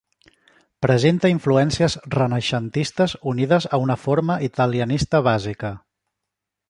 Presenta 0.85 1.29
influències 1.33 1.97
renaixentistes 2.15 3.13
unides 3.33 3.69
a 3.77 3.81
una 3.85 3.99
forma 4.07 4.39
italianista 4.49 5.21
bàsica. 5.29 5.75